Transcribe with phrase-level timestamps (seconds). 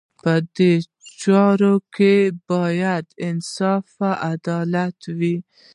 [0.21, 0.73] په دې
[1.21, 2.15] چارو کې
[2.49, 5.35] باید انصاف او عدل وي.